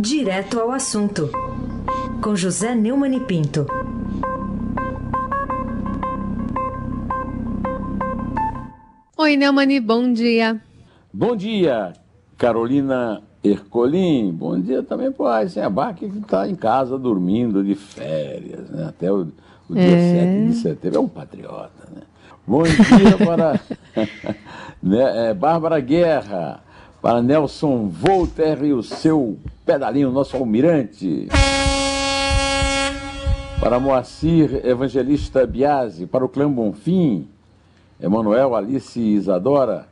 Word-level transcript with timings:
Direto 0.00 0.60
ao 0.60 0.70
assunto, 0.70 1.28
com 2.22 2.36
José 2.36 2.72
Neumann 2.72 3.16
e 3.16 3.20
Pinto. 3.20 3.66
Oi, 9.16 9.36
Neumani, 9.36 9.80
bom 9.80 10.12
dia. 10.12 10.62
Bom 11.12 11.34
dia, 11.34 11.94
Carolina 12.36 13.20
Ercolim. 13.42 14.30
Bom 14.30 14.60
dia 14.60 14.84
também 14.84 15.10
para 15.10 15.24
o 15.24 15.38
Eisenbach, 15.40 15.98
que 15.98 16.06
está 16.06 16.48
em 16.48 16.54
casa 16.54 16.96
dormindo 16.96 17.64
de 17.64 17.74
férias, 17.74 18.70
né? 18.70 18.86
até 18.88 19.10
o, 19.10 19.26
o 19.68 19.74
dia 19.74 19.82
é. 19.82 20.44
7 20.44 20.48
de 20.48 20.54
setembro. 20.54 20.98
É 20.98 21.00
um 21.00 21.08
patriota, 21.08 21.88
né? 21.92 22.02
Bom 22.46 22.62
dia 22.62 23.26
para 23.26 23.60
né, 24.80 25.30
é, 25.30 25.34
Bárbara 25.34 25.80
Guerra, 25.80 26.62
para 27.00 27.22
Nelson 27.22 27.88
Volter 27.88 28.64
e 28.64 28.72
o 28.72 28.82
seu 28.82 29.38
pedalinho, 29.64 30.10
nosso 30.10 30.36
almirante. 30.36 31.28
Para 33.60 33.78
Moacir 33.78 34.66
Evangelista 34.66 35.46
Biasi, 35.46 36.06
para 36.06 36.24
o 36.24 36.28
clã 36.28 36.50
Bonfim, 36.50 37.28
Emanuel, 38.00 38.54
Alice 38.54 39.00
Isadora. 39.00 39.88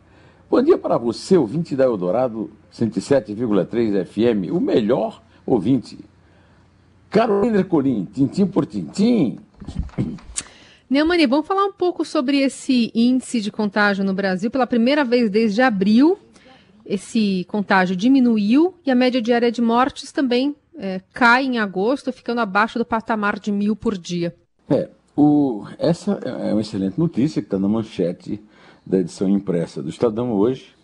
Bom 0.50 0.62
dia 0.62 0.78
para 0.78 0.96
você, 0.96 1.36
ouvinte 1.36 1.74
da 1.74 1.84
Eldorado 1.84 2.50
107,3 2.72 4.04
FM, 4.04 4.52
o 4.52 4.60
melhor 4.60 5.20
ouvinte. 5.44 5.98
Carolina 7.10 7.62
Colim, 7.64 8.04
tintim 8.04 8.46
por 8.46 8.66
tintim. 8.66 9.38
Neumani, 10.88 11.26
vamos 11.26 11.46
falar 11.46 11.64
um 11.64 11.72
pouco 11.72 12.04
sobre 12.04 12.38
esse 12.38 12.92
índice 12.94 13.40
de 13.40 13.50
contágio 13.50 14.04
no 14.04 14.14
Brasil. 14.14 14.50
Pela 14.50 14.66
primeira 14.66 15.04
vez 15.04 15.28
desde 15.28 15.60
abril, 15.60 16.16
esse 16.86 17.44
contágio 17.48 17.96
diminuiu 17.96 18.74
e 18.86 18.90
a 18.90 18.94
média 18.94 19.20
diária 19.20 19.50
de 19.50 19.60
mortes 19.60 20.12
também 20.12 20.54
é, 20.78 21.00
cai 21.12 21.44
em 21.44 21.58
agosto, 21.58 22.12
ficando 22.12 22.40
abaixo 22.40 22.78
do 22.78 22.84
patamar 22.84 23.40
de 23.40 23.50
mil 23.50 23.74
por 23.74 23.98
dia. 23.98 24.34
É, 24.70 24.88
o, 25.16 25.64
essa 25.78 26.12
é 26.24 26.52
uma 26.52 26.60
excelente 26.60 26.98
notícia 26.98 27.42
que 27.42 27.46
está 27.46 27.58
na 27.58 27.68
manchete 27.68 28.40
da 28.84 28.98
edição 28.98 29.28
impressa 29.28 29.82
do 29.82 29.88
Estadão 29.88 30.32
hoje, 30.32 30.74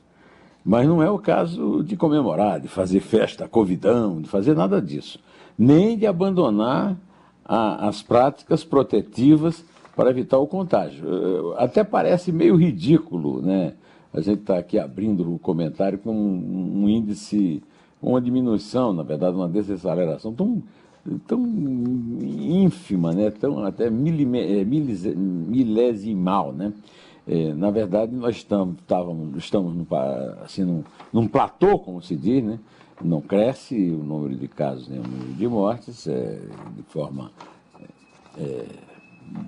mas 0.64 0.86
não 0.88 1.02
é 1.02 1.10
o 1.10 1.18
caso 1.18 1.82
de 1.84 1.96
comemorar, 1.96 2.60
de 2.60 2.68
fazer 2.68 3.00
festa, 3.00 3.46
covidão, 3.46 4.20
de 4.20 4.28
fazer 4.28 4.54
nada 4.56 4.80
disso, 4.82 5.20
nem 5.56 5.96
de 5.96 6.06
abandonar 6.06 6.96
a, 7.44 7.88
as 7.88 8.02
práticas 8.02 8.64
protetivas 8.64 9.64
para 9.94 10.10
evitar 10.10 10.38
o 10.38 10.46
contágio. 10.46 11.54
Até 11.58 11.84
parece 11.84 12.32
meio 12.32 12.56
ridículo, 12.56 13.42
né? 13.42 13.74
A 14.12 14.20
gente 14.20 14.40
está 14.40 14.58
aqui 14.58 14.78
abrindo 14.78 15.34
o 15.34 15.38
comentário 15.38 15.98
com 15.98 16.12
um, 16.12 16.82
um 16.82 16.88
índice, 16.88 17.62
uma 18.00 18.20
diminuição, 18.20 18.92
na 18.92 19.02
verdade, 19.02 19.36
uma 19.36 19.48
desaceleração 19.48 20.32
tão 20.32 20.62
tão 21.26 21.44
ínfima, 22.20 23.12
né? 23.12 23.30
tão 23.30 23.64
até 23.64 23.90
milime, 23.90 24.38
é, 24.38 24.64
milesimal. 24.64 26.52
Né? 26.52 26.72
É, 27.26 27.52
na 27.54 27.70
verdade, 27.70 28.14
nós 28.14 28.36
estamos, 28.36 28.76
estávamos, 28.78 29.36
estamos 29.36 29.74
num, 29.74 29.86
assim, 30.44 30.64
num, 30.64 30.84
num 31.12 31.26
platô, 31.26 31.78
como 31.78 32.00
se 32.02 32.16
diz, 32.16 32.42
né? 32.44 32.58
não 33.02 33.20
cresce 33.20 33.90
o 33.90 33.98
número 33.98 34.36
de 34.36 34.46
casos 34.46 34.88
nem 34.88 35.00
o 35.00 35.02
número 35.02 35.32
de 35.32 35.48
mortes 35.48 36.06
é, 36.06 36.38
de 36.76 36.82
forma 36.84 37.32
é, 38.38 38.64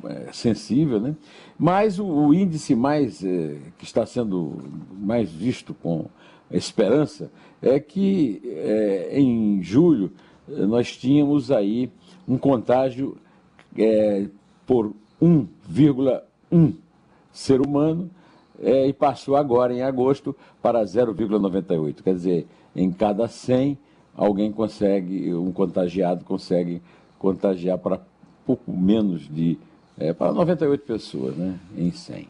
é, 0.04 0.32
sensível, 0.32 1.00
né? 1.00 1.14
mas 1.58 1.98
o, 1.98 2.06
o 2.06 2.34
índice 2.34 2.74
mais 2.74 3.24
é, 3.24 3.56
que 3.78 3.84
está 3.84 4.06
sendo 4.06 4.62
mais 4.92 5.30
visto 5.30 5.74
com 5.74 6.06
esperança 6.50 7.30
é 7.60 7.80
que 7.80 8.42
em 9.10 9.62
julho 9.62 10.12
nós 10.46 10.94
tínhamos 10.96 11.50
aí 11.50 11.90
um 12.28 12.36
contágio 12.36 13.16
é, 13.76 14.26
por 14.66 14.92
1,1 15.20 16.74
ser 17.32 17.60
humano 17.60 18.10
é, 18.62 18.86
e 18.86 18.92
passou 18.92 19.36
agora, 19.36 19.74
em 19.74 19.82
agosto, 19.82 20.34
para 20.62 20.82
0,98. 20.84 22.02
Quer 22.02 22.14
dizer, 22.14 22.46
em 22.74 22.90
cada 22.92 23.26
100, 23.26 23.76
alguém 24.14 24.52
consegue, 24.52 25.34
um 25.34 25.52
contagiado 25.52 26.24
consegue 26.24 26.80
contagiar 27.18 27.78
para 27.78 28.00
pouco 28.46 28.72
menos 28.72 29.28
de. 29.28 29.58
É, 29.98 30.12
para 30.12 30.32
98 30.32 30.84
pessoas, 30.84 31.36
né, 31.36 31.58
em 31.76 31.92
100. 31.92 32.28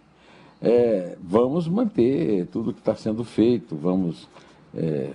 É, 0.60 1.16
vamos 1.22 1.66
manter 1.69 2.47
tudo 2.47 2.72
que 2.72 2.78
está 2.78 2.94
sendo 2.94 3.25
feito, 3.25 3.75
vamos 3.75 4.28
é, 4.75 5.10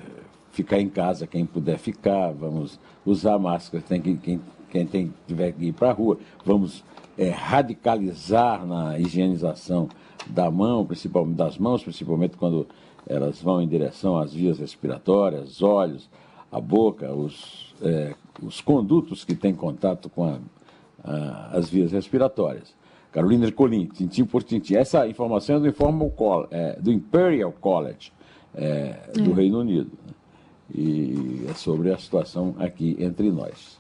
ficar 0.52 0.80
em 0.80 0.90
casa 0.90 1.28
quem 1.28 1.46
puder 1.46 1.78
ficar, 1.78 2.32
vamos 2.32 2.80
usar 3.06 3.40
máscara 3.40 3.84
tem 3.88 4.02
que, 4.02 4.16
quem, 4.18 4.42
quem 4.70 4.86
tem, 4.86 5.14
tiver 5.28 5.52
que 5.52 5.66
ir 5.66 5.74
para 5.74 5.90
a 5.90 5.94
rua, 5.94 6.18
vamos 6.46 6.84
é, 7.18 7.30
radicalizar 7.30 8.66
na 8.66 9.00
higienização 9.00 9.90
da 10.28 10.50
mão, 10.52 10.86
principalmente 10.86 11.38
das 11.38 11.58
mãos, 11.58 11.84
principalmente 11.84 12.38
quando 12.38 12.68
elas 13.08 13.42
vão 13.42 13.62
em 13.62 13.68
direção 13.68 14.18
às 14.18 14.34
vias 14.34 14.60
respiratórias, 14.60 15.62
olhos, 15.62 16.10
a 16.52 16.60
boca, 16.60 17.12
os, 17.14 17.74
é, 17.82 18.14
os 18.42 18.62
condutos 18.62 19.24
que 19.24 19.36
têm 19.36 19.54
contato 19.54 20.10
com 20.10 20.26
a, 20.26 20.40
a, 21.04 21.58
as 21.58 21.70
vias 21.70 21.92
respiratórias. 21.92 22.74
Carolina 23.12 23.52
Colim, 23.52 23.86
tintim 23.88 24.26
por 24.26 24.44
tintim. 24.44 24.76
Essa 24.76 25.08
informação 25.08 25.56
é 25.56 25.60
do, 25.60 25.68
Informal, 25.68 26.48
é, 26.52 26.78
do 26.80 26.92
Imperial 26.92 27.52
College 27.52 28.12
é, 28.54 29.12
do 29.14 29.32
é. 29.32 29.34
Reino 29.34 29.60
Unido. 29.60 29.92
Né? 30.06 30.14
e 30.74 31.46
é 31.50 31.54
sobre 31.54 31.92
a 31.92 31.98
situação 31.98 32.56
aqui 32.60 32.96
entre 33.00 33.32
nós. 33.32 33.78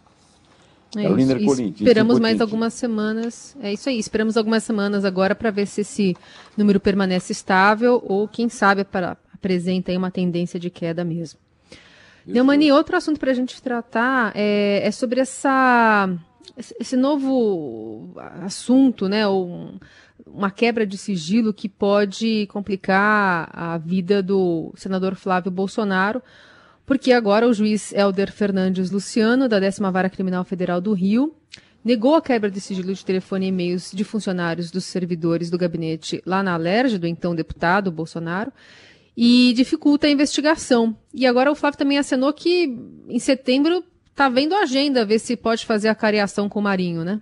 É 0.95 1.03
Carolina 1.03 1.33
Ercolim, 1.33 1.71
Esperamos 1.75 2.19
mais 2.19 2.41
algumas 2.41 2.73
semanas. 2.73 3.55
É 3.61 3.71
isso 3.71 3.89
aí. 3.89 3.99
Esperamos 3.99 4.35
algumas 4.35 4.63
semanas 4.63 5.05
agora 5.05 5.35
para 5.35 5.51
ver 5.51 5.67
se 5.67 5.81
esse 5.81 6.17
número 6.57 6.79
permanece 6.79 7.31
estável 7.31 8.01
ou, 8.07 8.27
quem 8.27 8.49
sabe, 8.49 8.83
para, 8.83 9.15
apresenta 9.31 9.91
aí 9.91 9.97
uma 9.97 10.09
tendência 10.09 10.59
de 10.59 10.71
queda 10.71 11.03
mesmo. 11.03 11.39
Neumani, 12.25 12.71
outro 12.71 12.97
assunto 12.97 13.19
para 13.19 13.31
a 13.31 13.35
gente 13.35 13.61
tratar 13.61 14.31
é, 14.35 14.81
é, 14.83 14.91
sobre 14.91 15.19
essa, 15.19 16.09
esse 16.79 16.95
novo 16.95 18.13
assunto, 18.41 19.07
né? 19.07 19.23
Uma 20.27 20.51
quebra 20.51 20.85
de 20.85 20.97
sigilo 20.97 21.53
que 21.53 21.69
pode 21.69 22.45
complicar 22.47 23.49
a 23.51 23.77
vida 23.77 24.21
do 24.21 24.71
senador 24.75 25.15
Flávio 25.15 25.51
Bolsonaro 25.51 26.21
porque 26.89 27.11
agora 27.11 27.47
o 27.47 27.53
juiz 27.53 27.93
Helder 27.93 28.31
Fernandes 28.31 28.89
Luciano, 28.89 29.47
da 29.47 29.59
10 29.59 29.77
Vara 29.77 30.09
Criminal 30.09 30.43
Federal 30.43 30.81
do 30.81 30.91
Rio, 30.91 31.35
negou 31.85 32.15
a 32.15 32.21
quebra 32.21 32.49
de 32.49 32.59
sigilo 32.59 32.91
de 32.91 33.05
telefone 33.05 33.45
e 33.45 33.49
e-mails 33.49 33.91
de 33.93 34.03
funcionários 34.03 34.71
dos 34.71 34.85
servidores 34.85 35.51
do 35.51 35.57
gabinete 35.57 36.19
lá 36.25 36.41
na 36.41 36.55
Alerj, 36.55 36.97
do 36.97 37.05
então 37.05 37.35
deputado 37.35 37.91
Bolsonaro, 37.91 38.51
e 39.15 39.53
dificulta 39.53 40.07
a 40.07 40.09
investigação. 40.09 40.97
E 41.13 41.27
agora 41.27 41.51
o 41.51 41.55
Flávio 41.55 41.77
também 41.77 41.99
acenou 41.99 42.33
que 42.33 42.75
em 43.07 43.19
setembro 43.19 43.83
está 44.19 44.27
vendo 44.27 44.53
a 44.53 44.63
agenda, 44.63 45.05
ver 45.05 45.17
se 45.17 45.37
pode 45.37 45.65
fazer 45.65 45.87
a 45.87 45.95
cariação 45.95 46.49
com 46.49 46.59
o 46.59 46.63
Marinho, 46.63 47.05
né? 47.05 47.21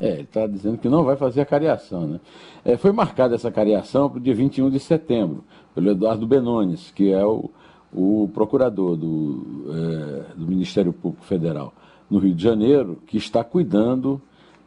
É, 0.00 0.12
ele 0.12 0.22
está 0.22 0.46
dizendo 0.46 0.78
que 0.78 0.88
não 0.88 1.02
vai 1.02 1.16
fazer 1.16 1.40
a 1.40 1.44
cariação, 1.44 2.06
né? 2.06 2.20
É, 2.64 2.76
foi 2.76 2.92
marcada 2.92 3.34
essa 3.34 3.50
cariação 3.50 4.08
para 4.08 4.18
o 4.18 4.22
dia 4.22 4.34
21 4.34 4.70
de 4.70 4.78
setembro, 4.78 5.42
pelo 5.74 5.90
Eduardo 5.90 6.26
Benones, 6.26 6.92
que 6.94 7.12
é 7.12 7.24
o 7.24 7.50
o 7.92 8.30
procurador 8.32 8.96
do, 8.96 9.66
é, 9.68 10.36
do 10.36 10.46
Ministério 10.46 10.92
Público 10.92 11.24
Federal 11.24 11.74
no 12.08 12.18
Rio 12.18 12.34
de 12.34 12.42
Janeiro, 12.42 13.02
que 13.06 13.16
está 13.16 13.42
cuidando 13.42 14.20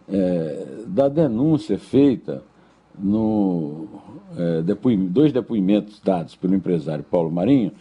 é, 0.09 0.84
da 0.88 1.07
denúncia 1.07 1.78
feita 1.78 2.44
no 2.97 3.88
é, 4.38 4.61
depoi, 4.61 4.97
dois 4.97 5.31
depoimentos 5.31 6.00
dados 6.00 6.35
pelo 6.35 6.53
empresário 6.53 7.03
Paulo 7.03 7.31
Marinho, 7.31 7.72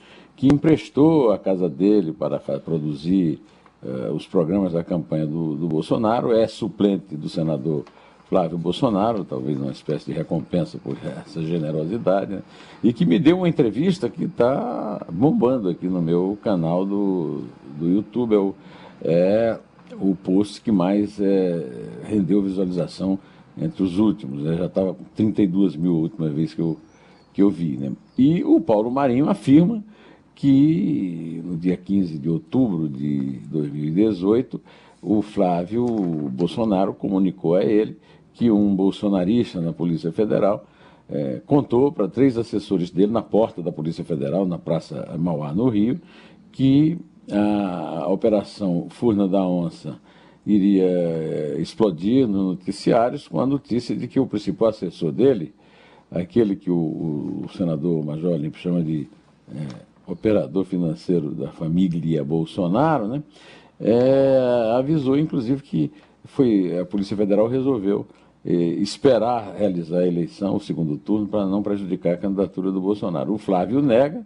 que 0.43 0.49
emprestou 0.53 1.31
a 1.31 1.39
casa 1.39 1.69
dele 1.69 2.13
para 2.13 2.37
produzir 2.37 3.41
é, 3.81 4.11
os 4.11 4.27
programas 4.27 4.73
da 4.73 4.83
campanha 4.83 5.25
do, 5.25 5.55
do 5.55 5.69
Bolsonaro, 5.69 6.33
é 6.33 6.49
suplente 6.49 7.15
do 7.15 7.29
senador 7.29 7.85
Flávio 8.29 8.59
Bolsonaro, 8.59 9.23
talvez 9.23 9.57
uma 9.57 9.71
espécie 9.71 10.07
de 10.07 10.13
recompensa 10.19 10.79
por 10.83 10.97
essa 11.25 11.41
generosidade, 11.43 12.33
né? 12.33 12.43
e 12.83 12.93
que 12.93 13.07
me 13.07 13.21
deu 13.21 13.37
uma 13.37 13.49
entrevista 13.49 14.09
que 14.09 14.25
está 14.25 15.07
bombando 15.13 15.69
aqui 15.69 15.87
no 15.87 16.03
meu 16.03 16.37
canal 16.43 16.85
do, 16.85 17.45
do 17.79 17.89
YouTube. 17.89 18.35
É 18.35 18.39
o, 18.39 18.55
é 19.01 19.59
o 19.93 20.17
post 20.17 20.61
que 20.61 20.73
mais 20.73 21.21
é, 21.21 21.85
rendeu 22.03 22.43
visualização 22.43 23.17
entre 23.57 23.81
os 23.85 23.97
últimos. 23.97 24.43
Né? 24.43 24.57
Já 24.57 24.67
estava 24.67 24.93
com 24.93 25.05
32 25.15 25.77
mil 25.77 25.93
a 25.93 26.01
última 26.01 26.29
vez 26.29 26.53
que 26.53 26.61
eu, 26.61 26.77
que 27.33 27.41
eu 27.41 27.49
vi. 27.49 27.77
Né? 27.77 27.93
E 28.19 28.43
o 28.43 28.61
Paulo 28.61 28.91
Marinho 28.91 29.31
afirma 29.31 29.85
que 30.43 31.41
no 31.45 31.57
dia 31.57 31.77
15 31.77 32.19
de 32.19 32.29
outubro 32.29 32.89
de 32.89 33.39
2018, 33.49 34.61
o 35.01 35.23
Flávio 35.23 35.87
Bolsonaro 36.33 36.93
comunicou 36.93 37.55
a 37.55 37.63
ele 37.63 37.97
que 38.35 38.51
um 38.51 38.75
bolsonarista 38.75 39.61
na 39.61 39.73
Polícia 39.73 40.11
Federal 40.11 40.67
é, 41.09 41.41
contou 41.47 41.93
para 41.93 42.09
três 42.09 42.37
assessores 42.37 42.91
dele 42.91 43.13
na 43.13 43.23
porta 43.23 43.63
da 43.63 43.71
Polícia 43.71 44.03
Federal, 44.03 44.45
na 44.45 44.59
Praça 44.59 45.17
Mauá, 45.17 45.55
no 45.55 45.69
Rio, 45.69 46.01
que 46.51 46.99
a 47.31 48.09
operação 48.09 48.89
Furna 48.91 49.29
da 49.29 49.47
Onça 49.47 50.01
iria 50.45 50.89
eh, 50.89 51.57
explodir 51.61 52.27
nos 52.27 52.47
noticiários 52.47 53.29
com 53.29 53.39
a 53.39 53.47
notícia 53.47 53.95
de 53.95 54.09
que 54.09 54.19
o 54.19 54.27
principal 54.27 54.71
assessor 54.71 55.13
dele, 55.13 55.55
aquele 56.11 56.57
que 56.57 56.69
o, 56.69 57.45
o 57.45 57.49
senador 57.57 58.05
Major 58.05 58.37
Limpo 58.37 58.59
chama 58.59 58.83
de 58.83 59.07
é, 59.49 59.92
operador 60.07 60.65
financeiro 60.65 61.31
da 61.31 61.49
família 61.49 62.25
Bolsonaro, 62.25 63.07
né, 63.07 63.23
é, 63.81 64.75
avisou 64.77 65.19
inclusive 65.19 65.63
que 65.63 65.93
foi 66.25 66.79
a 66.79 66.85
Polícia 66.85 67.17
Federal 67.17 67.49
resolveu 67.49 68.07
é, 68.45 68.53
esperar 68.53 69.55
realizar 69.57 70.01
a 70.01 70.07
eleição, 70.07 70.57
o 70.57 70.61
segundo 70.61 70.97
turno, 70.97 71.27
para 71.27 71.47
não 71.47 71.63
prejudicar 71.63 72.15
a 72.15 72.19
candidatura 72.19 72.73
do 72.73 72.81
Bolsonaro. 72.81 73.33
O 73.33 73.39
Flávio 73.39 73.81
nega. 73.81 74.25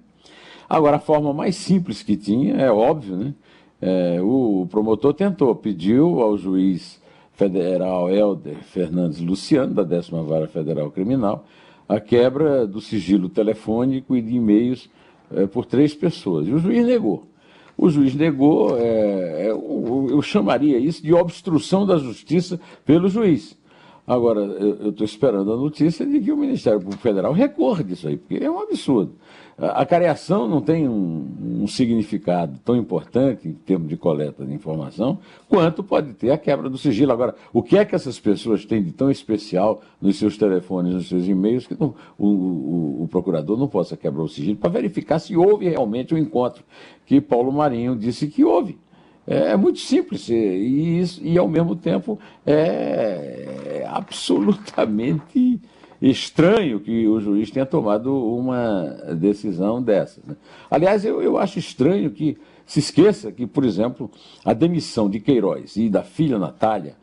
Agora, 0.69 0.97
a 0.97 1.01
forma 1.01 1.33
mais 1.33 1.55
simples 1.57 2.03
que 2.03 2.17
tinha, 2.17 2.55
é 2.55 2.71
óbvio, 2.71 3.17
né? 3.17 3.35
É, 3.81 4.21
o 4.23 4.67
promotor 4.71 5.13
tentou, 5.13 5.55
pediu 5.55 6.21
ao 6.21 6.37
juiz 6.39 7.01
federal 7.35 8.11
Helder 8.11 8.57
Fernandes 8.63 9.21
Luciano, 9.21 9.75
da 9.75 9.83
10 9.83 10.09
Vara 10.09 10.49
Federal 10.49 10.91
Criminal, 10.91 11.45
a 11.87 12.01
quebra 12.01 12.67
do 12.67 12.81
sigilo 12.81 13.29
telefônico 13.29 14.17
e 14.17 14.23
de 14.23 14.35
e-mails 14.35 14.89
é, 15.35 15.47
por 15.47 15.67
três 15.67 15.95
pessoas. 15.95 16.47
E 16.47 16.53
o 16.53 16.59
juiz 16.59 16.85
negou. 16.87 17.27
O 17.77 17.91
juiz 17.91 18.15
negou, 18.15 18.79
é, 18.79 19.49
é 19.49 19.51
eu 19.51 20.23
chamaria 20.23 20.79
isso 20.79 21.03
de 21.03 21.13
obstrução 21.13 21.87
da 21.87 21.99
justiça 21.99 22.59
pelo 22.85 23.09
juiz. 23.09 23.57
Agora, 24.07 24.41
eu 24.41 24.91
estou 24.91 25.05
esperando 25.05 25.53
a 25.53 25.57
notícia 25.57 26.07
de 26.07 26.21
que 26.21 26.31
o 26.31 26.37
Ministério 26.37 26.79
Público 26.79 27.03
Federal 27.03 27.33
recorra 27.33 27.83
disso 27.83 28.07
aí, 28.07 28.17
porque 28.17 28.43
é 28.43 28.49
um 28.49 28.61
absurdo. 28.61 29.15
A 29.59 29.87
cariação 29.87 30.47
não 30.47 30.61
tem 30.61 30.87
um, 30.87 31.63
um, 31.63 31.67
significado 31.67 32.61
tão 32.63 32.77
importante 32.77 33.49
em 33.49 33.53
termos 33.55 33.89
de 33.89 33.97
coleta 33.97 34.45
de 34.45 34.53
informação 34.53 35.19
quanto 35.49 35.83
pode 35.83 36.13
ter 36.13 36.31
a 36.31 36.37
quebra 36.37 36.69
do 36.69 36.77
sigilo. 36.77 37.11
Agora, 37.11 37.35
o 37.55 37.63
que 37.63 37.79
é 37.79 37.85
que 37.85 37.95
essas 37.95 38.21
pessoas 38.21 38.67
têm 38.67 38.83
de 38.83 38.93
tão 38.93 39.11
especial 39.11 39.81
nos 39.99 40.19
seus 40.19 40.37
telefones, 40.37 40.93
nos 40.93 41.09
seus 41.09 41.27
e-mails, 41.27 41.67
que 41.67 41.75
não, 41.81 41.95
o, 42.19 42.27
o, 42.27 43.03
o, 43.05 43.09
procurador 43.09 43.57
não 43.57 43.67
possa 43.67 43.97
quebrar 43.97 44.23
o 44.23 44.29
sigilo 44.29 44.57
para 44.57 44.69
verificar 44.69 45.19
se 45.19 45.35
houve 45.35 45.71
realmente 45.71 46.13
o 46.13 46.19
um 46.19 46.21
encontro 46.21 46.63
que 47.07 47.19
Paulo 47.19 47.51
Marinho 47.51 47.97
disse 47.97 48.27
que 48.27 48.45
houve. 48.45 48.79
É, 49.27 49.53
é 49.53 49.57
muito 49.57 49.81
simples 49.81 50.29
e, 50.29 51.03
e, 51.23 51.39
ao 51.39 51.49
mesmo 51.49 51.75
tempo, 51.75 52.19
é 52.47 53.76
absolutamente 53.97 55.61
estranho 56.01 56.81
que 56.81 57.07
o 57.09 57.21
juiz 57.21 57.51
tenha 57.51 57.67
tomado 57.67 58.15
uma 58.15 58.85
decisão 59.19 59.83
dessas. 59.83 60.23
Né? 60.25 60.37
Aliás, 60.71 61.05
eu, 61.05 61.23
eu 61.23 61.39
acho 61.39 61.59
estranho 61.59 62.11
que 62.11 62.37
se 62.65 62.81
esqueça 62.81 63.33
que, 63.33 63.47
por 63.47 63.65
exemplo, 63.65 64.11
a 64.45 64.53
demissão 64.53 65.09
de 65.09 65.21
Queiroz 65.21 65.77
e 65.77 65.89
da 65.89 66.03
filha 66.03 66.39
Natália, 66.39 66.95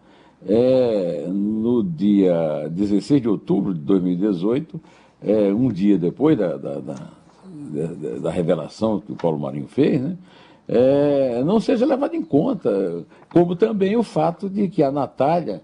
é, 0.45 1.25
no 1.29 1.83
dia 1.83 2.67
16 2.69 3.21
de 3.21 3.29
outubro 3.29 3.73
de 3.73 3.79
2018, 3.79 4.79
é, 5.21 5.53
um 5.53 5.69
dia 5.69 5.97
depois 5.97 6.37
da, 6.37 6.57
da, 6.57 6.79
da, 6.79 6.95
da, 8.21 8.29
revelação 8.29 8.99
que 8.99 9.13
o 9.13 9.15
Paulo 9.15 9.39
Marinho 9.39 9.67
fez, 9.67 10.01
né, 10.01 10.17
é, 10.67 11.41
não 11.45 11.61
seja 11.61 11.85
levado 11.85 12.13
em 12.13 12.21
conta, 12.21 13.05
como 13.29 13.55
também 13.55 13.95
o 13.95 14.03
fato 14.03 14.49
de 14.49 14.67
que 14.67 14.83
a 14.83 14.91
Natália 14.91 15.61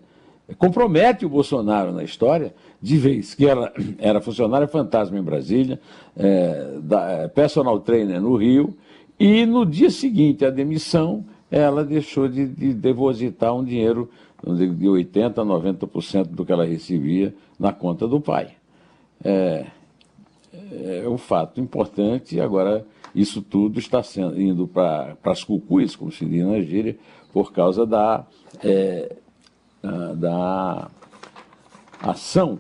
compromete 0.57 1.25
o 1.25 1.30
Bolsonaro 1.30 1.92
na 1.92 2.04
história, 2.04 2.54
de 2.81 2.98
vez 2.98 3.34
que 3.34 3.46
ela 3.46 3.72
era 3.98 4.22
funcionária 4.22 4.68
fantasma 4.68 5.18
em 5.18 5.24
Brasília, 5.24 5.80
é, 6.18 6.78
da, 6.81 7.10
é, 7.10 7.28
personal 7.28 7.80
trainer 7.80 8.22
no 8.22 8.36
Rio, 8.36 8.75
e 9.19 9.46
no 9.46 9.66
dia 9.66 9.90
seguinte 9.90 10.46
à 10.46 10.50
demissão, 10.50 11.25
ela 11.51 11.84
deixou 11.84 12.28
de, 12.28 12.48
de 12.48 12.74
depositar 12.74 13.54
um 13.56 13.63
dinheiro 13.63 14.10
de 14.42 14.88
80% 14.88 15.38
a 15.38 15.46
90% 15.46 16.28
do 16.28 16.46
que 16.46 16.51
ela 16.51 16.66
recebia 16.66 17.34
na 17.60 17.74
conta 17.74 18.07
do 18.07 18.22
pai. 18.22 18.51
É, 19.24 19.66
é 21.04 21.10
um 21.10 21.18
fato 21.18 21.60
importante, 21.60 22.40
agora 22.40 22.86
isso 23.13 23.42
tudo 23.42 23.80
está 23.80 24.01
sendo, 24.01 24.40
indo 24.40 24.68
para 24.68 25.18
as 25.24 25.44
cucuis, 25.44 25.96
como 25.96 26.12
se 26.12 26.25
diz 26.25 26.46
na 26.46 26.62
gíria, 26.62 26.98
por 27.34 27.51
causa 27.51 27.86
da, 27.86 28.25
é, 28.63 29.16
da 30.16 30.90
ação 32.02 32.60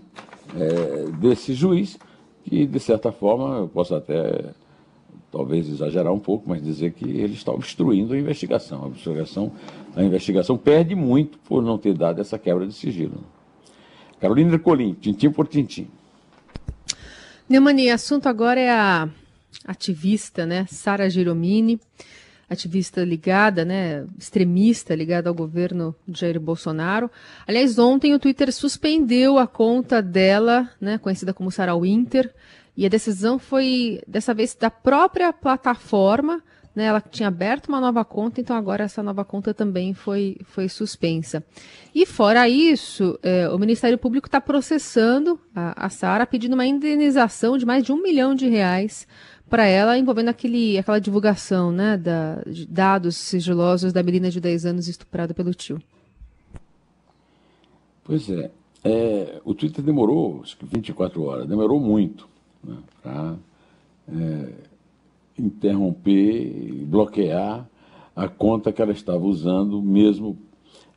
é, 0.55 1.11
desse 1.19 1.53
juiz, 1.53 1.97
que 2.43 2.65
de 2.65 2.79
certa 2.79 3.11
forma 3.11 3.57
eu 3.57 3.67
posso 3.67 3.95
até 3.95 4.53
talvez 5.31 5.67
exagerar 5.69 6.11
um 6.11 6.19
pouco, 6.19 6.49
mas 6.49 6.63
dizer 6.63 6.93
que 6.93 7.05
ele 7.05 7.33
está 7.33 7.51
obstruindo 7.51 8.13
a 8.13 8.17
investigação. 8.17 8.85
A 8.85 8.87
investigação, 8.87 9.51
a 9.95 10.03
investigação 10.03 10.57
perde 10.57 10.95
muito 10.95 11.37
por 11.39 11.61
não 11.61 11.77
ter 11.77 11.93
dado 11.93 12.19
essa 12.19 12.37
quebra 12.39 12.65
de 12.65 12.73
sigilo. 12.73 13.23
Carolina 14.19 14.57
Colim, 14.57 14.93
tintim 14.93 15.29
por 15.29 15.47
tintim. 15.47 15.87
Neumani, 17.47 17.89
assunto 17.89 18.27
agora 18.27 18.59
é 18.59 18.69
a 18.69 19.09
ativista, 19.65 20.45
né, 20.45 20.65
Sara 20.67 21.09
Giromini 21.09 21.79
ativista 22.49 23.03
ligada, 23.03 23.63
né, 23.63 24.05
extremista 24.17 24.95
ligada 24.95 25.29
ao 25.29 25.35
governo 25.35 25.95
de 26.07 26.21
Jair 26.21 26.39
Bolsonaro. 26.39 27.09
Aliás, 27.47 27.77
ontem 27.77 28.13
o 28.13 28.19
Twitter 28.19 28.51
suspendeu 28.51 29.37
a 29.37 29.45
conta 29.45 30.01
dela, 30.01 30.69
né, 30.81 30.97
conhecida 30.97 31.33
como 31.33 31.51
Sarah 31.51 31.77
Winter, 31.77 32.33
e 32.75 32.85
a 32.85 32.89
decisão 32.89 33.37
foi, 33.37 34.01
dessa 34.07 34.33
vez, 34.33 34.55
da 34.55 34.71
própria 34.71 35.31
plataforma, 35.33 36.41
né, 36.73 36.85
ela 36.85 37.01
tinha 37.01 37.27
aberto 37.27 37.67
uma 37.67 37.81
nova 37.81 38.05
conta, 38.05 38.39
então 38.39 38.55
agora 38.55 38.85
essa 38.85 39.03
nova 39.03 39.25
conta 39.25 39.53
também 39.53 39.93
foi, 39.93 40.37
foi 40.45 40.69
suspensa. 40.69 41.43
E 41.93 42.05
fora 42.05 42.47
isso, 42.47 43.19
é, 43.21 43.49
o 43.49 43.57
Ministério 43.57 43.97
Público 43.97 44.27
está 44.27 44.39
processando 44.39 45.39
a, 45.53 45.85
a 45.85 45.89
Sara, 45.89 46.25
pedindo 46.25 46.53
uma 46.53 46.65
indenização 46.65 47.57
de 47.57 47.65
mais 47.65 47.83
de 47.83 47.91
um 47.91 48.01
milhão 48.01 48.33
de 48.33 48.47
reais 48.47 49.05
para 49.49 49.65
ela 49.65 49.97
envolvendo 49.97 50.29
aquele, 50.29 50.77
aquela 50.77 50.99
divulgação 50.99 51.71
né, 51.71 51.97
da, 51.97 52.41
de 52.45 52.65
dados 52.65 53.17
sigilosos 53.17 53.91
da 53.91 54.03
menina 54.03 54.29
de 54.29 54.39
10 54.39 54.65
anos 54.67 54.87
estuprada 54.87 55.33
pelo 55.33 55.53
tio. 55.53 55.81
Pois 58.03 58.29
é. 58.29 58.51
é 58.83 59.41
o 59.43 59.53
Twitter 59.53 59.83
demorou, 59.83 60.41
acho 60.43 60.57
que 60.57 60.65
24 60.65 61.21
horas, 61.23 61.47
demorou 61.47 61.79
muito 61.79 62.27
né, 62.63 62.77
para 63.01 63.35
é, 64.07 64.49
interromper, 65.37 66.85
bloquear 66.85 67.67
a 68.15 68.27
conta 68.27 68.71
que 68.71 68.81
ela 68.81 68.91
estava 68.91 69.23
usando, 69.23 69.81
mesmo 69.81 70.37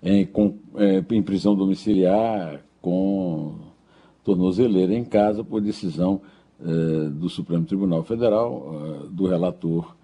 em, 0.02 0.26
com, 0.26 0.56
é, 0.76 1.04
em 1.10 1.22
prisão 1.22 1.54
domiciliar, 1.54 2.60
com 2.80 3.54
tornozeleira 4.24 4.94
em 4.94 5.04
casa, 5.04 5.44
por 5.44 5.60
decisão 5.60 6.20
do 7.10 7.28
Supremo 7.28 7.64
Tribunal 7.64 8.02
Federal, 8.04 8.74
eh, 8.74 9.06
do 9.10 9.26
relator 9.26 9.94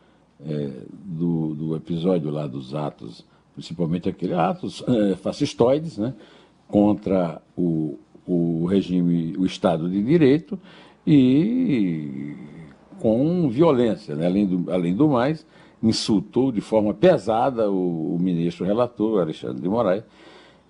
eh, 0.45 0.83
do, 0.91 1.55
do, 1.55 1.77
episódio 1.77 2.31
lá 2.31 2.47
dos 2.47 2.75
atos, 2.75 3.25
principalmente 3.55 4.09
aqueles 4.09 4.37
atos 4.37 4.85
fascistoides, 5.21 5.99
né, 5.99 6.15
contra 6.69 7.41
o, 7.57 7.99
o 8.27 8.67
regime, 8.67 9.35
o 9.37 9.47
Estado 9.47 9.88
de 9.88 10.03
Direito 10.03 10.59
e 11.07 12.35
com 13.00 13.49
violência. 13.49 14.15
Né? 14.15 14.27
Além, 14.27 14.47
do, 14.47 14.71
além 14.71 14.95
do 14.95 15.09
mais, 15.09 15.47
insultou 15.83 16.53
de 16.53 16.61
forma 16.61 16.93
pesada 16.93 17.71
o, 17.71 18.15
o 18.15 18.19
ministro 18.19 18.67
relator, 18.67 19.21
Alexandre 19.21 19.62
de 19.62 19.69
Moraes, 19.69 20.05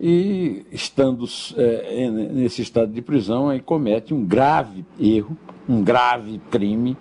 e 0.01 0.65
estando 0.71 1.27
é, 1.57 2.09
nesse 2.09 2.63
estado 2.63 2.93
de 2.93 3.03
prisão, 3.03 3.49
aí 3.49 3.61
comete 3.61 4.15
um 4.15 4.25
grave 4.25 4.85
erro, 4.99 5.37
um 5.69 5.83
grave 5.83 6.41
crime, 6.51 6.97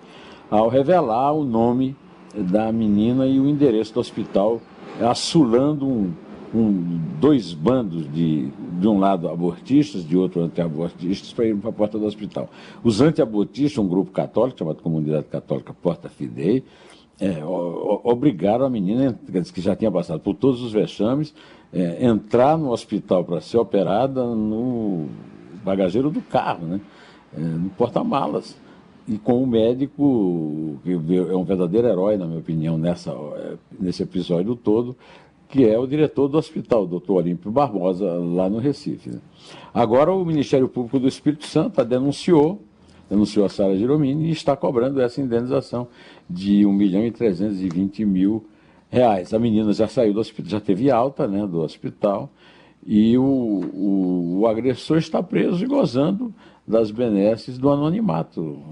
ao 0.50 0.68
revelar 0.68 1.32
o 1.32 1.44
nome 1.44 1.96
da 2.34 2.70
menina 2.70 3.26
e 3.26 3.40
o 3.40 3.48
endereço 3.48 3.94
do 3.94 4.00
hospital, 4.00 4.60
assulando 5.00 5.86
um, 5.86 6.12
um, 6.54 7.00
dois 7.20 7.52
bandos 7.52 8.10
de, 8.12 8.48
de 8.78 8.88
um 8.88 8.98
lado 8.98 9.28
abortistas, 9.28 10.06
de 10.06 10.16
outro 10.16 10.42
anti-abortistas, 10.42 11.32
para 11.32 11.46
ir 11.46 11.56
para 11.56 11.70
a 11.70 11.72
porta 11.72 11.98
do 11.98 12.04
hospital. 12.04 12.48
Os 12.82 13.00
anti-abortistas, 13.00 13.78
um 13.82 13.88
grupo 13.88 14.10
católico 14.10 14.58
chamado 14.58 14.82
Comunidade 14.82 15.24
Católica 15.24 15.72
Porta 15.72 16.08
Fidei, 16.08 16.64
é, 17.20 17.44
obrigaram 17.44 18.64
a 18.64 18.70
menina, 18.70 19.18
que 19.52 19.60
já 19.60 19.74
tinha 19.74 19.90
passado 19.90 20.20
por 20.20 20.34
todos 20.34 20.62
os 20.62 20.72
vexames, 20.72 21.34
é, 21.72 22.06
entrar 22.06 22.56
no 22.56 22.70
hospital 22.70 23.24
para 23.24 23.40
ser 23.40 23.58
operada 23.58 24.24
no 24.24 25.06
bagageiro 25.64 26.10
do 26.10 26.20
carro, 26.20 26.66
né? 26.66 26.80
É, 27.36 27.40
no 27.40 27.70
porta-malas. 27.70 28.56
E 29.06 29.16
com 29.16 29.42
o 29.42 29.46
médico, 29.46 30.78
que 30.84 30.92
é 30.92 31.36
um 31.36 31.44
verdadeiro 31.44 31.88
herói, 31.88 32.16
na 32.16 32.26
minha 32.26 32.40
opinião, 32.40 32.76
nessa, 32.76 33.10
é, 33.10 33.54
nesse 33.80 34.02
episódio 34.02 34.54
todo, 34.54 34.94
que 35.48 35.64
é 35.64 35.78
o 35.78 35.86
diretor 35.86 36.28
do 36.28 36.36
hospital, 36.36 36.82
o 36.82 36.86
doutor 36.86 37.14
Olímpio 37.14 37.50
Barbosa, 37.50 38.04
lá 38.04 38.50
no 38.50 38.58
Recife. 38.58 39.10
Né? 39.10 39.18
Agora, 39.72 40.12
o 40.12 40.24
Ministério 40.24 40.68
Público 40.68 41.00
do 41.00 41.08
Espírito 41.08 41.46
Santo 41.46 41.82
denunciou 41.84 42.60
denunciou 43.08 43.46
a 43.46 43.48
Sara 43.48 43.76
Giromini 43.76 44.28
e 44.28 44.32
está 44.32 44.54
cobrando 44.56 45.00
essa 45.00 45.20
indenização 45.20 45.88
de 46.28 46.66
1 46.66 46.72
milhão 46.72 47.06
e 47.06 47.10
320 47.10 48.04
mil 48.04 48.44
reais. 48.90 49.32
A 49.32 49.38
menina 49.38 49.72
já 49.72 49.88
saiu 49.88 50.12
do 50.12 50.20
hospital, 50.20 50.50
já 50.50 50.60
teve 50.60 50.90
alta 50.90 51.26
né, 51.26 51.46
do 51.46 51.60
hospital, 51.60 52.30
e 52.90 53.18
o, 53.18 53.22
o, 53.22 54.38
o 54.38 54.46
agressor 54.46 54.96
está 54.96 55.22
preso 55.22 55.62
e 55.62 55.68
gozando 55.68 56.34
das 56.66 56.90
benesses 56.90 57.58
do 57.58 57.68
anonimato. 57.68 58.62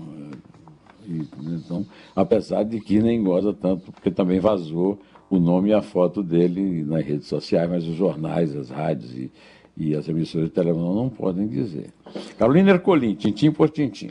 E, 1.07 1.23
então, 1.43 1.85
apesar 2.15 2.63
de 2.63 2.81
que 2.81 2.99
nem 2.99 3.23
goza 3.23 3.53
tanto, 3.53 3.93
porque 3.93 4.11
também 4.11 4.41
vazou 4.41 4.99
o 5.29 5.39
nome 5.39 5.69
e 5.69 5.75
a 5.75 5.83
foto 5.83 6.23
dele 6.23 6.83
nas 6.83 7.05
redes 7.05 7.27
sociais, 7.27 7.69
mas 7.69 7.87
os 7.87 7.95
jornais, 7.95 8.57
as 8.57 8.71
rádios 8.71 9.15
e, 9.15 9.31
e 9.77 9.95
as 9.95 10.09
emissoras 10.09 10.49
de 10.49 10.55
televisão 10.55 10.95
não 10.95 11.11
podem 11.11 11.47
dizer. 11.47 11.93
Carolina 12.39 12.71
Ercolim, 12.71 13.15
tintim 13.15 13.53
por 13.53 13.69
tintim. 13.69 14.09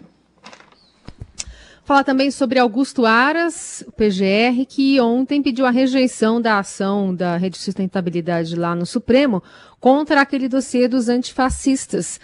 Fala 1.86 2.04
também 2.04 2.32
sobre 2.32 2.58
Augusto 2.58 3.06
Aras, 3.06 3.84
o 3.88 3.92
PGR, 3.92 4.66
que 4.68 5.00
ontem 5.00 5.44
pediu 5.44 5.68
a 5.68 5.70
rejeição 5.70 6.42
da 6.42 6.58
ação 6.58 7.14
da 7.14 7.38
Rede 7.38 7.60
de 7.60 7.64
Sustentabilidade 7.64 8.56
lá 8.56 8.74
no 8.74 8.88
Supremo 8.88 9.44
contra 9.80 10.20
aquele 10.20 10.50
dossiê 10.50 10.88
dos 10.88 11.10
antifascistas. 11.10 12.20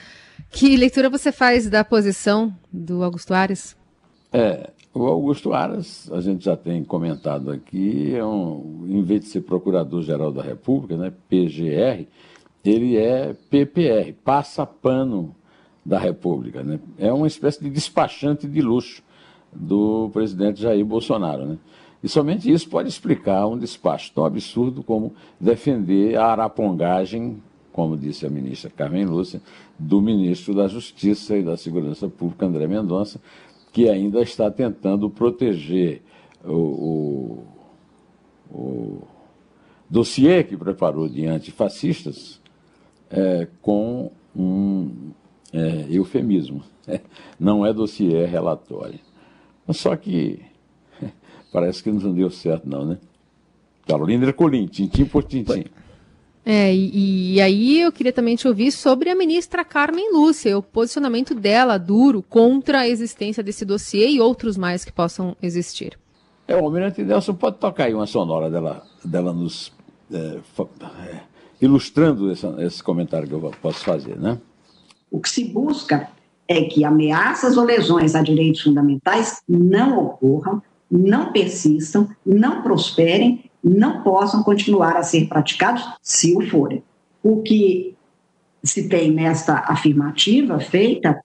Que 0.49 0.75
leitura 0.75 1.11
você 1.11 1.31
faz 1.31 1.69
da 1.69 1.85
posição 1.85 2.51
do 2.73 3.03
Augusto 3.03 3.35
Aras? 3.35 3.77
É, 4.33 4.71
o 4.95 5.05
Augusto 5.05 5.53
Aras, 5.53 6.11
a 6.11 6.19
gente 6.21 6.43
já 6.43 6.57
tem 6.57 6.83
comentado 6.83 7.51
aqui, 7.51 8.15
é 8.15 8.25
um, 8.25 8.87
em 8.89 9.03
vez 9.03 9.21
de 9.21 9.27
ser 9.27 9.41
Procurador-Geral 9.41 10.31
da 10.31 10.41
República, 10.41 10.97
né, 10.97 11.13
PGR, 11.29 12.07
ele 12.65 12.97
é 12.97 13.35
PPR, 13.47 14.11
passa 14.23 14.65
pano 14.65 15.35
da 15.85 15.99
República. 15.99 16.63
Né? 16.63 16.79
É 16.97 17.13
uma 17.13 17.27
espécie 17.27 17.63
de 17.63 17.69
despachante 17.69 18.47
de 18.47 18.59
luxo 18.59 19.03
do 19.53 20.09
presidente 20.11 20.61
Jair 20.61 20.85
Bolsonaro. 20.85 21.45
Né? 21.45 21.57
E 22.03 22.09
somente 22.09 22.51
isso 22.51 22.67
pode 22.69 22.89
explicar 22.89 23.45
um 23.47 23.57
despacho 23.57 24.11
tão 24.13 24.25
absurdo 24.25 24.81
como 24.81 25.13
defender 25.39 26.17
a 26.17 26.25
arapongagem, 26.27 27.41
como 27.71 27.95
disse 27.95 28.25
a 28.25 28.29
ministra 28.29 28.69
Carmen 28.69 29.05
Lúcia, 29.05 29.41
do 29.77 30.01
ministro 30.01 30.53
da 30.53 30.67
Justiça 30.67 31.37
e 31.37 31.43
da 31.43 31.55
Segurança 31.55 32.07
Pública, 32.07 32.45
André 32.45 32.67
Mendonça, 32.67 33.19
que 33.71 33.87
ainda 33.87 34.21
está 34.21 34.49
tentando 34.49 35.09
proteger 35.09 36.01
o, 36.43 36.51
o, 36.51 37.45
o 38.51 39.01
dossiê 39.89 40.43
que 40.43 40.57
preparou 40.57 41.07
de 41.07 41.25
antifascistas 41.25 42.41
é, 43.09 43.47
com 43.61 44.11
um 44.35 45.11
é, 45.53 45.85
eufemismo. 45.89 46.63
Não 47.39 47.65
é 47.65 47.73
dossiê, 47.73 48.23
é 48.23 48.25
relatório. 48.25 48.99
Só 49.69 49.95
que 49.95 50.41
parece 51.51 51.83
que 51.83 51.91
não 51.91 52.13
deu 52.13 52.29
certo, 52.29 52.67
não, 52.67 52.85
né? 52.85 52.97
Carolina 53.87 54.25
Ercolim, 54.25 54.67
tintim 54.67 55.05
por 55.05 55.23
tintim. 55.23 55.65
É, 56.43 56.73
e, 56.73 57.35
e, 57.35 57.41
aí 57.41 57.81
eu 57.81 57.91
queria 57.91 58.11
também 58.11 58.35
te 58.35 58.47
ouvir 58.47 58.71
sobre 58.71 59.11
a 59.11 59.15
ministra 59.15 59.63
Carmen 59.63 60.11
Lúcia, 60.11 60.57
o 60.57 60.63
posicionamento 60.63 61.35
dela 61.35 61.77
duro 61.77 62.23
contra 62.23 62.79
a 62.79 62.87
existência 62.87 63.43
desse 63.43 63.63
dossiê 63.63 64.09
e 64.09 64.19
outros 64.19 64.57
mais 64.57 64.83
que 64.83 64.91
possam 64.91 65.35
existir. 65.41 65.99
É, 66.47 66.55
o 66.55 66.65
Almirante 66.65 67.03
Nelson 67.03 67.35
pode 67.35 67.57
tocar 67.57 67.85
aí 67.85 67.93
uma 67.93 68.07
sonora 68.07 68.49
dela, 68.49 68.83
dela 69.05 69.31
nos 69.31 69.71
é, 70.11 70.39
é, 71.07 71.19
ilustrando 71.61 72.31
essa, 72.31 72.55
esse 72.59 72.81
comentário 72.81 73.27
que 73.27 73.33
eu 73.33 73.51
posso 73.61 73.85
fazer, 73.85 74.17
né? 74.17 74.39
O 75.11 75.19
que 75.19 75.29
se 75.29 75.45
busca 75.45 76.09
é 76.51 76.65
que 76.65 76.83
ameaças 76.83 77.55
ou 77.55 77.63
lesões 77.63 78.13
a 78.13 78.21
direitos 78.21 78.61
fundamentais 78.61 79.41
não 79.47 79.97
ocorram, 79.97 80.61
não 80.89 81.31
persistam, 81.31 82.09
não 82.25 82.61
prosperem, 82.61 83.49
não 83.63 84.01
possam 84.01 84.43
continuar 84.43 84.97
a 84.97 85.03
ser 85.03 85.27
praticados 85.27 85.87
se 86.01 86.35
o 86.35 86.41
forem. 86.49 86.83
O 87.23 87.41
que 87.41 87.95
se 88.61 88.89
tem 88.89 89.11
nesta 89.11 89.63
afirmativa 89.67 90.59
feita 90.59 91.23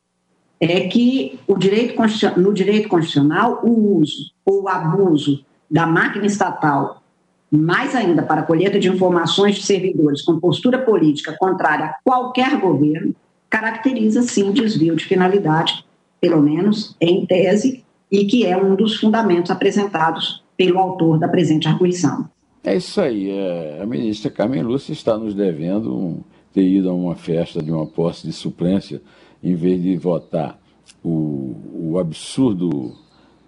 é 0.61 0.87
que 0.87 1.41
o 1.47 1.57
direito 1.57 1.95
no 2.37 2.55
direito 2.55 2.89
constitucional 2.89 3.61
o 3.65 3.99
uso 3.99 4.31
ou 4.45 4.63
o 4.63 4.69
abuso 4.69 5.45
da 5.69 5.87
máquina 5.87 6.27
estatal, 6.27 7.03
mais 7.51 7.97
ainda 7.97 8.23
para 8.23 8.43
a 8.43 8.45
colheita 8.45 8.79
de 8.79 8.89
informações 8.89 9.57
de 9.57 9.65
servidores 9.65 10.23
com 10.23 10.39
postura 10.39 10.79
política 10.79 11.37
contrária 11.37 11.87
a 11.87 11.97
qualquer 12.05 12.61
governo, 12.61 13.15
caracteriza 13.49 14.23
sim 14.23 14.53
desvio 14.53 14.97
de 14.97 15.05
finalidade, 15.05 15.85
pelo 16.21 16.41
menos 16.41 16.97
em 17.01 17.25
tese, 17.27 17.85
e 18.11 18.25
que 18.25 18.47
é 18.47 18.57
um 18.57 18.75
dos 18.75 18.97
fundamentos 18.97 19.51
apresentados 19.51 20.43
pelo 20.57 20.79
autor 20.79 21.19
da 21.19 21.29
presente 21.29 21.69
arguição. 21.69 22.29
É 22.63 22.77
isso 22.77 23.01
aí. 23.01 23.31
É, 23.31 23.81
a 23.83 23.87
ministra 23.87 24.31
Carmen 24.31 24.63
Lúcia 24.63 24.93
está 24.93 25.17
nos 25.17 25.35
devendo 25.35 25.95
um, 25.95 26.21
ter 26.53 26.67
ido 26.67 26.91
a 26.91 26.93
uma 26.93 27.15
festa 27.15 27.63
de 27.63 27.71
uma 27.71 27.87
posse 27.87 28.27
de 28.27 28.33
suplência, 28.33 29.01
em 29.43 29.55
vez 29.55 29.83
de 29.83 29.97
votar 29.97 30.59
o, 31.05 31.55
o 31.73 31.99
absurdo, 31.99 32.93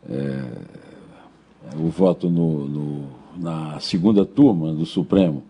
é, 0.08 0.44
o 1.76 1.88
voto 1.88 2.30
no, 2.30 2.68
no, 2.68 3.04
na 3.36 3.80
segunda 3.80 4.24
turma 4.24 4.72
do 4.72 4.86
Supremo, 4.86 5.42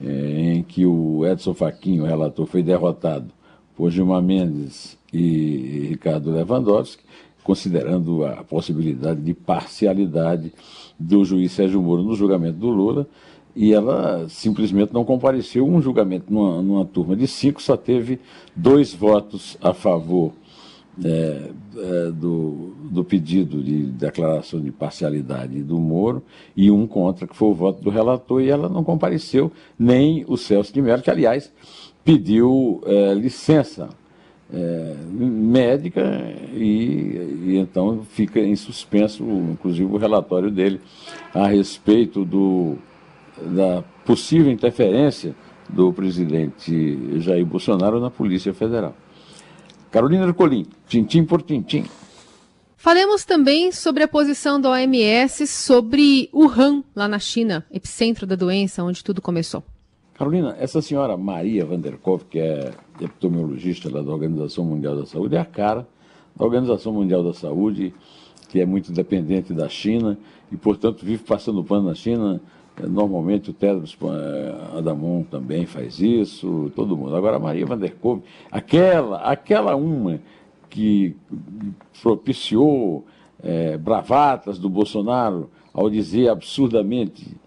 é, 0.00 0.54
em 0.54 0.62
que 0.62 0.84
o 0.84 1.24
Edson 1.26 1.54
Fachin, 1.54 2.00
o 2.00 2.04
relator, 2.04 2.46
foi 2.46 2.62
derrotado 2.62 3.26
por 3.76 3.90
Gilmar 3.90 4.22
Mendes 4.22 4.98
e 5.12 5.86
Ricardo 5.90 6.30
Lewandowski, 6.30 7.02
considerando 7.42 8.24
a 8.24 8.44
possibilidade 8.44 9.20
de 9.20 9.34
parcialidade 9.34 10.52
do 10.98 11.24
juiz 11.24 11.52
Sérgio 11.52 11.82
Moro 11.82 12.02
no 12.02 12.14
julgamento 12.14 12.58
do 12.58 12.68
Lula, 12.68 13.06
e 13.54 13.72
ela 13.72 14.26
simplesmente 14.28 14.94
não 14.94 15.04
compareceu. 15.04 15.66
Um 15.66 15.82
julgamento 15.82 16.32
numa, 16.32 16.62
numa 16.62 16.84
turma 16.84 17.14
de 17.14 17.26
cinco 17.26 17.60
só 17.60 17.76
teve 17.76 18.18
dois 18.56 18.94
votos 18.94 19.58
a 19.60 19.74
favor 19.74 20.32
é, 21.04 21.50
é, 21.76 22.10
do, 22.10 22.74
do 22.90 23.02
pedido 23.02 23.62
de 23.62 23.84
declaração 23.84 24.60
de 24.60 24.70
parcialidade 24.70 25.62
do 25.62 25.78
Moro 25.78 26.22
e 26.56 26.70
um 26.70 26.86
contra, 26.86 27.26
que 27.26 27.34
foi 27.34 27.48
o 27.48 27.54
voto 27.54 27.82
do 27.82 27.90
relator, 27.90 28.42
e 28.42 28.50
ela 28.50 28.68
não 28.68 28.84
compareceu, 28.84 29.50
nem 29.78 30.24
o 30.28 30.36
Celso 30.36 30.72
de 30.72 30.82
Mello, 30.82 31.02
que, 31.02 31.10
aliás, 31.10 31.52
pediu 32.04 32.82
é, 32.84 33.14
licença 33.14 33.88
é, 34.52 34.94
médica 35.08 36.02
e, 36.52 37.46
e, 37.46 37.56
então 37.56 38.02
fica 38.10 38.38
em 38.38 38.54
suspenso, 38.54 39.24
inclusive, 39.24 39.90
o 39.90 39.96
relatório 39.96 40.50
dele 40.50 40.80
a 41.34 41.46
respeito 41.46 42.24
do, 42.24 42.76
da 43.40 43.82
possível 44.04 44.52
interferência 44.52 45.34
do 45.68 45.92
presidente 45.92 47.20
Jair 47.20 47.46
Bolsonaro 47.46 47.98
na 47.98 48.10
Polícia 48.10 48.52
Federal. 48.52 48.94
Carolina 49.90 50.26
Ercolim, 50.26 50.66
tintim 50.86 51.24
por 51.24 51.42
tintim. 51.42 51.84
Falemos 52.76 53.24
também 53.24 53.70
sobre 53.70 54.02
a 54.02 54.08
posição 54.08 54.60
da 54.60 54.70
OMS 54.70 55.46
sobre 55.46 56.28
Wuhan, 56.34 56.82
lá 56.96 57.06
na 57.06 57.18
China, 57.18 57.64
epicentro 57.70 58.26
da 58.26 58.34
doença, 58.34 58.82
onde 58.82 59.04
tudo 59.04 59.22
começou. 59.22 59.62
Carolina, 60.22 60.54
essa 60.56 60.80
senhora 60.80 61.16
Maria 61.16 61.66
Vanderkov, 61.66 62.22
que 62.30 62.38
é 62.38 62.70
epidemiologista 63.00 63.90
lá 63.92 64.00
da 64.02 64.12
Organização 64.12 64.64
Mundial 64.64 64.94
da 64.94 65.04
Saúde, 65.04 65.34
é 65.34 65.40
a 65.40 65.44
cara 65.44 65.84
da 66.36 66.44
Organização 66.44 66.92
Mundial 66.92 67.24
da 67.24 67.34
Saúde, 67.34 67.92
que 68.48 68.60
é 68.60 68.64
muito 68.64 68.92
dependente 68.92 69.52
da 69.52 69.68
China 69.68 70.16
e, 70.52 70.56
portanto, 70.56 71.04
vive 71.04 71.24
passando 71.24 71.64
pano 71.64 71.88
na 71.88 71.94
China. 71.96 72.40
Normalmente 72.80 73.50
o 73.50 73.52
Tedros 73.52 73.98
eh, 74.00 74.78
Adamon 74.78 75.24
também 75.24 75.66
faz 75.66 75.98
isso, 75.98 76.70
todo 76.76 76.96
mundo. 76.96 77.16
Agora 77.16 77.34
a 77.34 77.40
Maria 77.40 77.66
Vanderkov, 77.66 78.22
aquela, 78.48 79.22
aquela 79.22 79.74
uma 79.74 80.20
que 80.70 81.16
propiciou 82.00 83.04
é, 83.42 83.76
bravatas 83.76 84.56
do 84.56 84.70
Bolsonaro 84.70 85.50
ao 85.74 85.90
dizer 85.90 86.28
absurdamente 86.28 87.41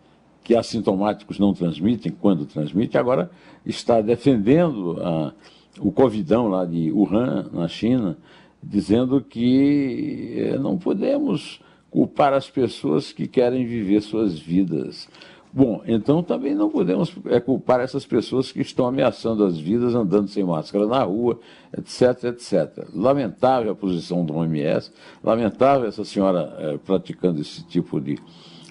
que 0.46 0.56
assintomáticos 0.56 1.40
não 1.40 1.56
transmitem, 1.56 2.16
quando 2.22 2.46
transmitem, 2.46 3.02
agora 3.02 3.32
está 3.66 4.00
defendendo 4.00 4.96
a, 5.02 5.34
o 5.80 5.92
Covidão 5.92 6.48
lá 6.48 6.64
de 6.64 6.92
Wuhan, 6.92 7.50
na 7.52 7.68
China, 7.68 8.16
dizendo 8.62 9.20
que 9.22 10.36
eh, 10.38 10.58
não 10.60 10.78
podemos 10.78 11.60
culpar 11.90 12.32
as 12.32 12.48
pessoas 12.48 13.12
que 13.12 13.28
querem 13.28 13.66
viver 13.66 14.02
suas 14.02 14.38
vidas. 14.38 15.10
Bom, 15.52 15.82
então 15.88 16.22
também 16.22 16.54
não 16.54 16.70
podemos 16.70 17.16
é, 17.25 17.40
culpar 17.40 17.80
essas 17.80 18.06
pessoas 18.06 18.52
que 18.52 18.62
estão 18.62 18.86
ameaçando 18.86 19.44
as 19.46 19.58
vidas 19.58 19.96
andando 19.96 20.28
sem 20.28 20.44
máscara 20.44 20.86
na 20.86 21.02
rua, 21.02 21.40
etc, 21.75 22.25
etc. 22.25 22.88
Lamentável 22.94 23.72
a 23.72 23.75
posição 23.75 24.24
do 24.24 24.36
OMS, 24.36 24.92
lamentável 25.24 25.88
essa 25.88 26.06
senhora 26.06 26.56
é, 26.60 26.78
praticando 26.78 27.42
esse 27.42 27.64
tipo 27.64 28.00
de 28.00 28.20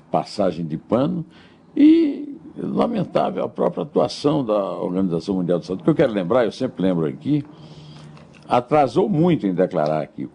passagem 0.08 0.64
de 0.64 0.76
pano, 0.76 1.24
e 1.76 2.38
lamentável 2.56 3.44
a 3.44 3.48
própria 3.48 3.82
atuação 3.82 4.44
da 4.44 4.78
Organização 4.78 5.36
Mundial 5.36 5.58
de 5.58 5.66
Saúde. 5.66 5.82
Que 5.82 5.90
eu 5.90 5.94
quero 5.94 6.12
lembrar, 6.12 6.44
eu 6.44 6.52
sempre 6.52 6.82
lembro 6.82 7.06
aqui, 7.06 7.44
atrasou 8.48 9.08
muito 9.08 9.46
em 9.46 9.54
declarar 9.54 10.06
que 10.06 10.24
uh, 10.24 10.30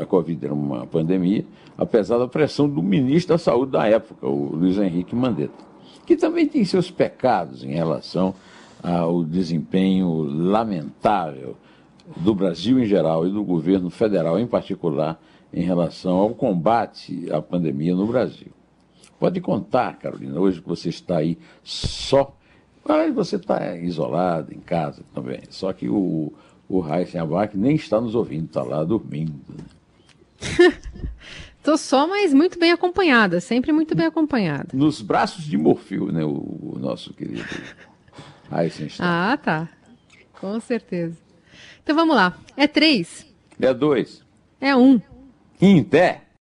a 0.00 0.06
Covid 0.06 0.44
era 0.44 0.54
uma 0.54 0.86
pandemia, 0.86 1.44
apesar 1.76 2.18
da 2.18 2.28
pressão 2.28 2.68
do 2.68 2.82
ministro 2.82 3.34
da 3.34 3.38
Saúde 3.38 3.72
da 3.72 3.86
época, 3.86 4.26
o 4.26 4.56
Luiz 4.56 4.78
Henrique 4.78 5.14
Mandetta, 5.14 5.64
que 6.06 6.16
também 6.16 6.46
tem 6.46 6.64
seus 6.64 6.90
pecados 6.90 7.64
em 7.64 7.72
relação 7.72 8.34
ao 8.82 9.22
desempenho 9.22 10.22
lamentável 10.22 11.56
do 12.16 12.34
Brasil 12.34 12.78
em 12.78 12.86
geral 12.86 13.26
e 13.26 13.30
do 13.30 13.44
governo 13.44 13.90
federal 13.90 14.38
em 14.38 14.46
particular 14.46 15.20
em 15.52 15.62
relação 15.62 16.16
ao 16.16 16.30
combate 16.30 17.30
à 17.30 17.42
pandemia 17.42 17.94
no 17.94 18.06
Brasil. 18.06 18.52
Pode 19.20 19.38
contar, 19.42 19.98
Carolina, 19.98 20.40
hoje 20.40 20.62
que 20.62 20.68
você 20.68 20.88
está 20.88 21.18
aí 21.18 21.36
só. 21.62 22.34
Mas 22.82 23.14
você 23.14 23.36
está 23.36 23.76
isolado 23.76 24.54
em 24.54 24.60
casa 24.60 25.02
também. 25.14 25.42
Só 25.50 25.70
que 25.74 25.90
o, 25.90 26.32
o 26.66 26.80
Raíssen 26.80 27.20
Abac 27.20 27.54
nem 27.54 27.76
está 27.76 28.00
nos 28.00 28.14
ouvindo, 28.14 28.46
está 28.46 28.62
lá 28.62 28.82
dormindo. 28.82 29.38
Estou 31.58 31.76
só, 31.76 32.08
mas 32.08 32.32
muito 32.32 32.58
bem 32.58 32.72
acompanhada, 32.72 33.38
sempre 33.38 33.70
muito 33.70 33.94
bem 33.94 34.06
acompanhada. 34.06 34.68
Nos 34.72 35.02
braços 35.02 35.44
de 35.44 35.58
Morfil, 35.58 36.10
né, 36.10 36.24
o, 36.24 36.30
o 36.30 36.78
nosso 36.78 37.12
querido 37.12 37.44
está. 38.48 39.04
Ah, 39.04 39.36
tá. 39.36 39.68
Com 40.40 40.58
certeza. 40.60 41.18
Então 41.82 41.94
vamos 41.94 42.16
lá. 42.16 42.38
É 42.56 42.66
três. 42.66 43.26
É 43.60 43.74
dois. 43.74 44.24
É 44.58 44.74
um. 44.74 44.98
Em 45.60 45.84
pé. 45.84 46.22